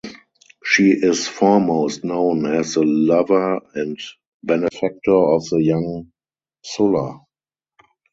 [0.65, 3.99] She is foremost known as the lover and
[4.41, 6.11] benefactor of the young
[6.63, 7.19] Sulla.